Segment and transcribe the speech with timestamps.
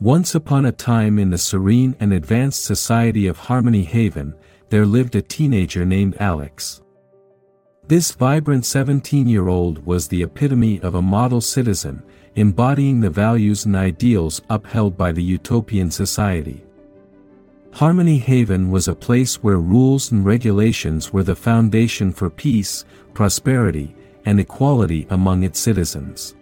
[0.00, 4.34] Once upon a time in the serene and advanced society of Harmony Haven,
[4.68, 6.82] there lived a teenager named Alex.
[7.88, 12.02] This vibrant 17-year-old was the epitome of a model citizen,
[12.34, 16.62] embodying the values and ideals upheld by the utopian society.
[17.72, 22.84] Harmony Haven was a place where rules and regulations were the foundation for peace,
[23.14, 26.36] prosperity, and equality among its citizens.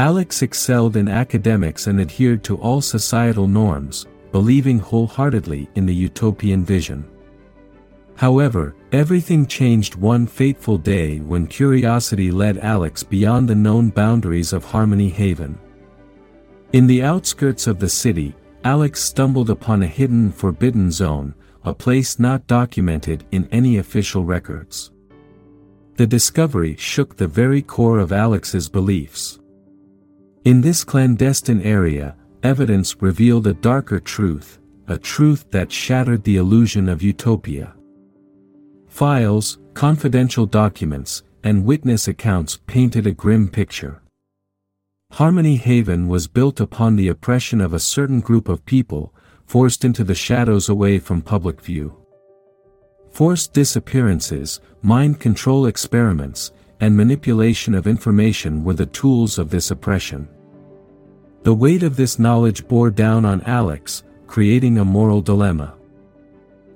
[0.00, 6.64] Alex excelled in academics and adhered to all societal norms, believing wholeheartedly in the utopian
[6.64, 7.06] vision.
[8.16, 14.64] However, everything changed one fateful day when curiosity led Alex beyond the known boundaries of
[14.64, 15.58] Harmony Haven.
[16.72, 21.34] In the outskirts of the city, Alex stumbled upon a hidden forbidden zone,
[21.66, 24.92] a place not documented in any official records.
[25.96, 29.39] The discovery shook the very core of Alex's beliefs.
[30.44, 36.88] In this clandestine area, evidence revealed a darker truth, a truth that shattered the illusion
[36.88, 37.74] of utopia.
[38.88, 44.00] Files, confidential documents, and witness accounts painted a grim picture.
[45.12, 50.04] Harmony Haven was built upon the oppression of a certain group of people, forced into
[50.04, 51.94] the shadows away from public view.
[53.10, 60.28] Forced disappearances, mind control experiments, and manipulation of information were the tools of this oppression.
[61.42, 65.74] The weight of this knowledge bore down on Alex, creating a moral dilemma.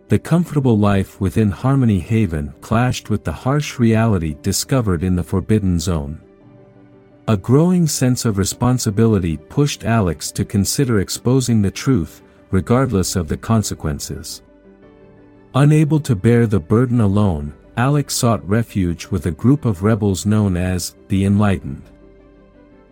[0.08, 5.78] The comfortable life within Harmony Haven clashed with the harsh reality discovered in the Forbidden
[5.80, 6.20] Zone.
[7.26, 13.36] A growing sense of responsibility pushed Alex to consider exposing the truth, regardless of the
[13.36, 14.42] consequences.
[15.54, 20.56] Unable to bear the burden alone, Alex sought refuge with a group of rebels known
[20.56, 21.82] as the Enlightened.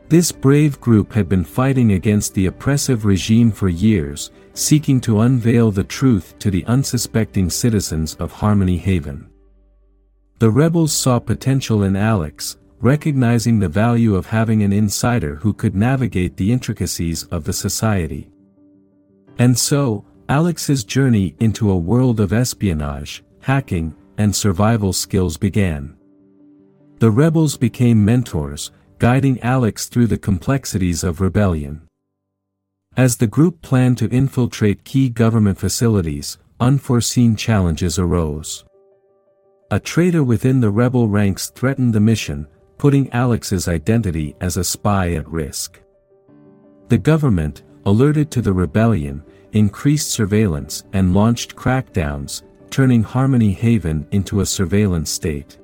[0.08, 5.70] This brave group had been fighting against the oppressive regime for years, seeking to unveil
[5.70, 9.30] the truth to the unsuspecting citizens of Harmony Haven.
[10.38, 15.76] The rebels saw potential in Alex, recognizing the value of having an insider who could
[15.76, 18.28] navigate the intricacies of the society.
[19.38, 25.96] And so, Alex's journey into a world of espionage, hacking, and survival skills began.
[26.98, 31.82] The rebels became mentors, guiding Alex through the complexities of rebellion.
[32.96, 38.64] As the group planned to infiltrate key government facilities, unforeseen challenges arose.
[39.70, 42.46] A traitor within the rebel ranks threatened the mission,
[42.78, 45.80] putting Alex's identity as a spy at risk.
[46.88, 54.40] The government, alerted to the rebellion, increased surveillance and launched crackdowns, turning Harmony Haven into
[54.40, 55.58] a surveillance state.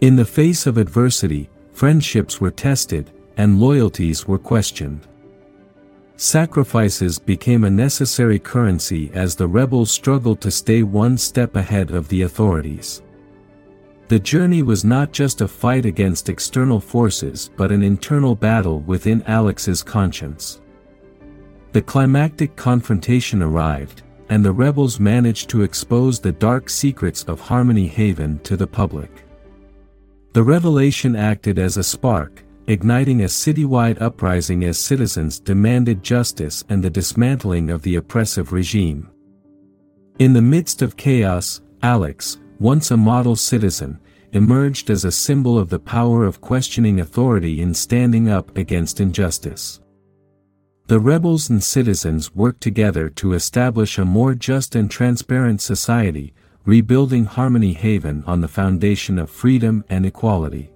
[0.00, 5.00] In the face of adversity, friendships were tested, and loyalties were questioned.
[6.16, 12.08] Sacrifices became a necessary currency as the rebels struggled to stay one step ahead of
[12.08, 13.02] the authorities.
[14.06, 19.24] The journey was not just a fight against external forces but an internal battle within
[19.26, 20.60] Alex's conscience.
[21.72, 27.86] The climactic confrontation arrived, and the rebels managed to expose the dark secrets of Harmony
[27.86, 29.10] Haven to the public.
[30.32, 36.82] The revelation acted as a spark, igniting a citywide uprising as citizens demanded justice and
[36.82, 39.08] the dismantling of the oppressive regime.
[40.18, 43.98] In the midst of chaos, Alex, once a model citizen,
[44.32, 49.80] emerged as a symbol of the power of questioning authority and standing up against injustice.
[50.88, 56.32] The rebels and citizens worked together to establish a more just and transparent society,
[56.64, 60.70] rebuilding Harmony Haven on the foundation of freedom and equality.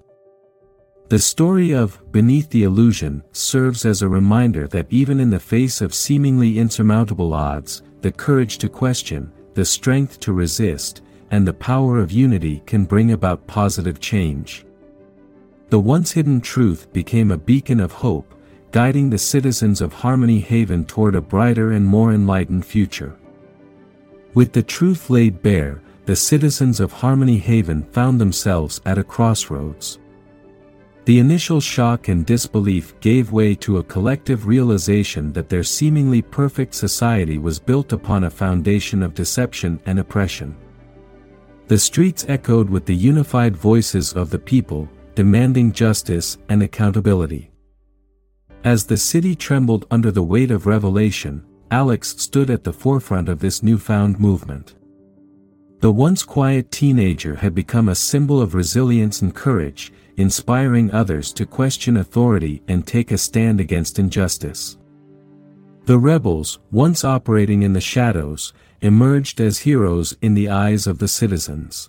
[1.10, 5.80] The story of Beneath the Illusion serves as a reminder that even in the face
[5.80, 12.00] of seemingly insurmountable odds, the courage to question, the strength to resist, and the power
[12.00, 14.66] of unity can bring about positive change.
[15.68, 18.34] The once hidden truth became a beacon of hope,
[18.72, 23.16] guiding the citizens of Harmony Haven toward a brighter and more enlightened future.
[24.34, 29.98] With the truth laid bare, the citizens of Harmony Haven found themselves at a crossroads.
[31.04, 36.74] The initial shock and disbelief gave way to a collective realization that their seemingly perfect
[36.74, 40.56] society was built upon a foundation of deception and oppression.
[41.66, 47.49] The streets echoed with the unified voices of the people, demanding justice and accountability.
[48.64, 53.38] As the city trembled under the weight of revelation, Alex stood at the forefront of
[53.38, 54.74] this newfound movement.
[55.80, 61.46] The once quiet teenager had become a symbol of resilience and courage, inspiring others to
[61.46, 64.76] question authority and take a stand against injustice.
[65.86, 68.52] The rebels, once operating in the shadows,
[68.82, 71.88] emerged as heroes in the eyes of the citizens.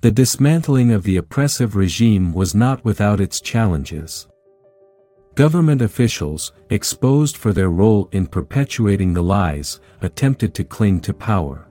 [0.00, 4.26] The dismantling of the oppressive regime was not without its challenges.
[5.34, 11.66] Government officials, exposed for their role in perpetuating the lies, attempted to cling to power.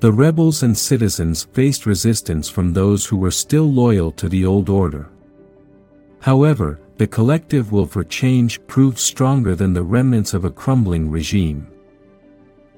[0.00, 4.70] The rebels and citizens faced resistance from those who were still loyal to the old
[4.70, 5.10] order.
[6.20, 11.66] However, the collective will for change proved stronger than the remnants of a crumbling regime.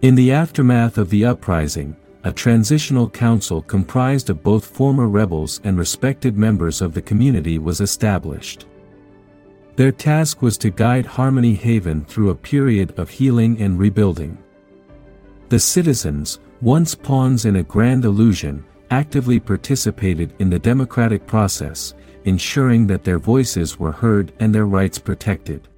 [0.03, 5.79] In the aftermath of the uprising, a transitional council comprised of both former rebels and
[5.79, 8.67] respected members of the community was established.
[9.79, 14.37] Their task was to guide Harmony Haven through a period of healing and rebuilding.
[15.51, 21.95] The citizens, once pawns in a grand illusion, actively participated in the democratic process,
[22.25, 25.69] ensuring that their voices were heard and their rights protected.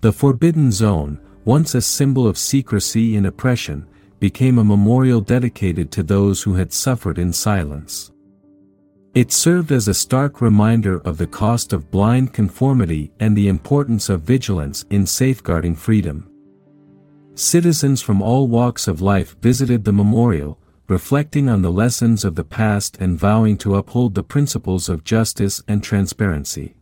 [0.00, 3.86] The Forbidden Zone, once a symbol of secrecy and oppression,
[4.18, 8.10] became a memorial dedicated to those who had suffered in silence.
[9.18, 14.08] It served as a stark reminder of the cost of blind conformity and the importance
[14.08, 16.30] of vigilance in safeguarding freedom.
[17.34, 22.44] Citizens from all walks of life visited the memorial, reflecting on the lessons of the
[22.44, 26.76] past and vowing to uphold the principles of justice and transparency.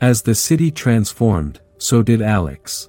[0.00, 2.88] As the city transformed, so did Alex.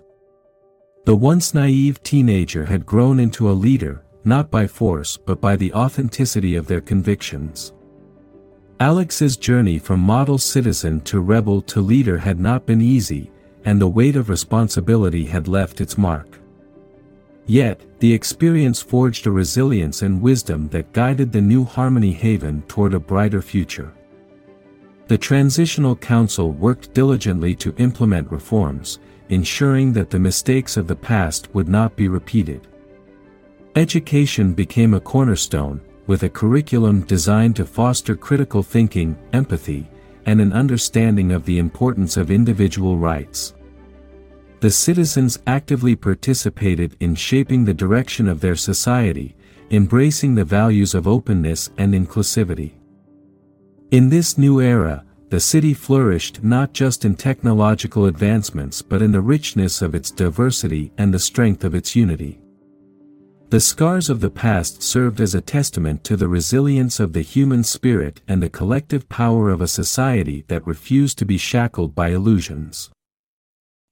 [1.03, 5.73] The once naive teenager had grown into a leader, not by force but by the
[5.73, 7.73] authenticity of their convictions.
[8.81, 13.29] Alex's journey from model citizen to rebel to leader had not been easy,
[13.65, 16.39] and the weight of responsibility had left its mark.
[17.45, 22.93] Yet, the experience forged a resilience and wisdom that guided the new Harmony Haven toward
[22.93, 23.91] a brighter future.
[25.07, 31.53] The Transitional Council worked diligently to implement reforms, ensuring that the mistakes of the past
[31.53, 32.67] would not be repeated.
[33.75, 39.87] Education became a cornerstone, with a curriculum designed to foster critical thinking, empathy,
[40.25, 43.53] and an understanding of the importance of individual rights.
[44.59, 49.35] The citizens actively participated in shaping the direction of their society,
[49.69, 52.71] embracing the values of openness and inclusivity.
[53.91, 59.21] In this new era, the city flourished not just in technological advancements but in the
[59.21, 62.41] richness of its diversity and the strength of its unity.
[63.49, 67.63] The scars of the past served as a testament to the resilience of the human
[67.63, 72.91] spirit and the collective power of a society that refused to be shackled by illusions.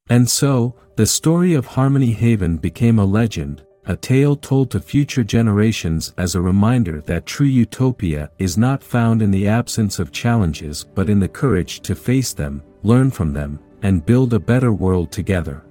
[0.09, 5.23] And so, the story of Harmony Haven became a legend, a tale told to future
[5.23, 10.83] generations as a reminder that true utopia is not found in the absence of challenges
[10.83, 15.11] but in the courage to face them, learn from them, and build a better world
[15.11, 15.63] together.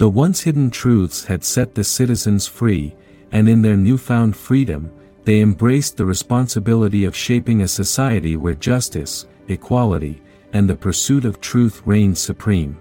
[0.00, 2.96] The once hidden truths had set the citizens free,
[3.32, 4.90] and in their newfound freedom,
[5.24, 10.22] they embraced the responsibility of shaping a society where justice, equality,
[10.54, 12.78] and the pursuit of truth reigned supreme.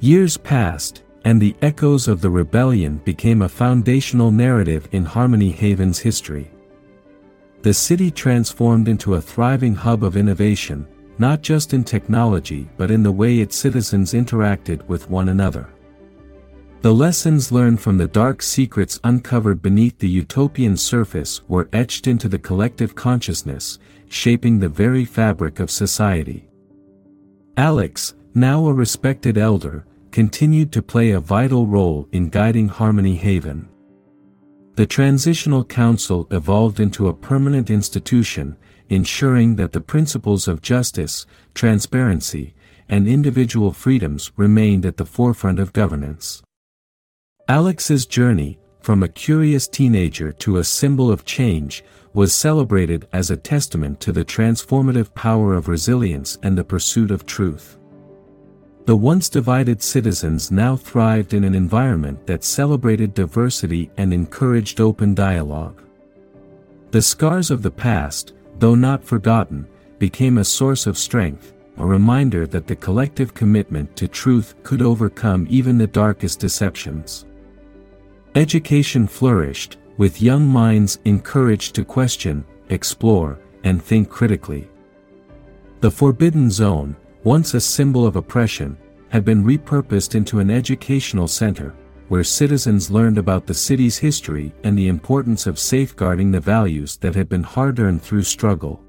[0.00, 5.98] Years passed, and the echoes of the rebellion became a foundational narrative in Harmony Haven's
[5.98, 6.50] history.
[7.60, 10.88] The city transformed into a thriving hub of innovation,
[11.18, 15.68] not just in technology but in the way its citizens interacted with one another.
[16.80, 22.28] The lessons learned from the dark secrets uncovered beneath the utopian surface were etched into
[22.28, 26.48] the collective consciousness, shaping the very fabric of society.
[27.56, 33.68] Alex, now a respected elder, continued to play a vital role in guiding Harmony Haven.
[34.76, 38.56] The Transitional Council evolved into a permanent institution,
[38.88, 42.54] ensuring that the principles of justice, transparency,
[42.88, 46.40] and individual freedoms remained at the forefront of governance.
[47.50, 53.38] Alex's journey, from a curious teenager to a symbol of change, was celebrated as a
[53.38, 57.78] testament to the transformative power of resilience and the pursuit of truth.
[58.84, 65.14] The once divided citizens now thrived in an environment that celebrated diversity and encouraged open
[65.14, 65.82] dialogue.
[66.90, 69.66] The scars of the past, though not forgotten,
[69.98, 75.46] became a source of strength, a reminder that the collective commitment to truth could overcome
[75.48, 77.24] even the darkest deceptions.
[78.38, 84.70] Education flourished, with young minds encouraged to question, explore, and think critically.
[85.80, 88.78] The Forbidden Zone, once a symbol of oppression,
[89.08, 91.74] had been repurposed into an educational center,
[92.06, 97.16] where citizens learned about the city's history and the importance of safeguarding the values that
[97.16, 98.80] had been hard-earned through struggle.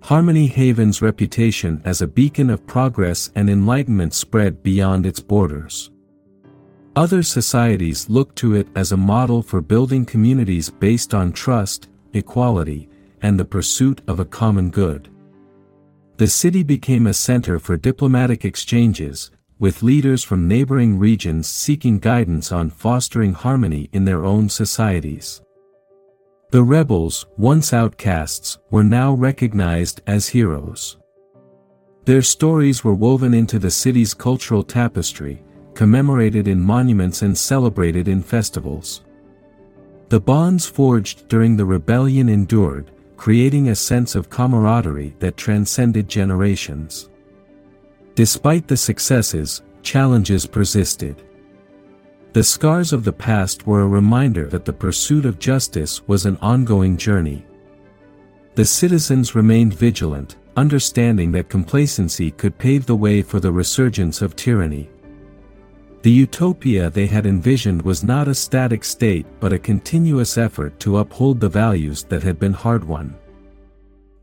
[0.00, 5.90] Harmony Haven's reputation as a beacon of progress and enlightenment spread beyond its borders.
[6.98, 12.88] Other societies look to it as a model for building communities based on trust, equality,
[13.22, 15.08] and the pursuit of a common good.
[16.16, 22.50] The city became a center for diplomatic exchanges, with leaders from neighboring regions seeking guidance
[22.50, 25.40] on fostering harmony in their own societies.
[26.50, 30.98] The rebels, once outcasts, were now recognized as heroes.
[32.06, 35.44] Their stories were woven into the city's cultural tapestry,
[35.78, 39.04] commemorated in monuments and celebrated in festivals.
[40.08, 47.10] The bonds forged during the rebellion endured, creating a sense of camaraderie that transcended generations.
[48.16, 51.22] Despite the successes, challenges persisted.
[52.32, 56.38] The scars of the past were a reminder that the pursuit of justice was an
[56.42, 57.46] ongoing journey.
[58.56, 64.34] The citizens remained vigilant, understanding that complacency could pave the way for the resurgence of
[64.34, 64.90] tyranny.
[66.02, 70.98] The utopia they had envisioned was not a static state but a continuous effort to
[70.98, 73.16] uphold the values that had been hard-won.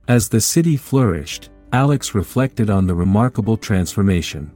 [0.08, 4.51] As the city flourished, Alex reflected on the remarkable transformation.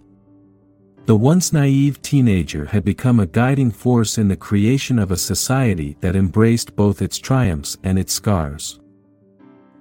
[1.07, 5.97] The once naive teenager had become a guiding force in the creation of a society
[6.01, 8.79] that embraced both its triumphs and its scars.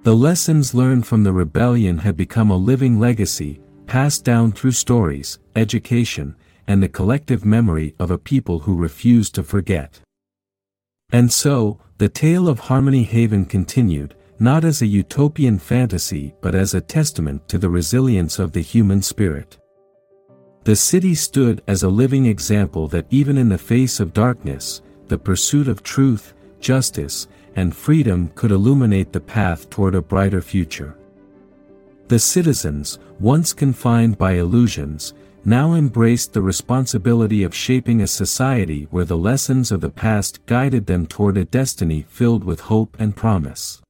[0.01, 5.39] The lessons learned from the rebellion had become a living legacy, passed down through stories,
[5.55, 6.35] education,
[6.69, 9.99] and the collective memory of a people who refuse to forget.
[11.11, 16.75] And so, the tale of Harmony Haven continued, not as a utopian fantasy but as
[16.75, 19.57] a testament to the resilience of the human spirit.
[20.63, 25.17] The city stood as a living example that even in the face of darkness, the
[25.17, 30.95] pursuit of truth, justice, and freedom could illuminate the path toward a brighter future.
[32.09, 39.05] The citizens, once confined by illusions, now embraced the responsibility of shaping a society where
[39.05, 43.81] the lessons of the past guided them toward a destiny filled with hope and promise.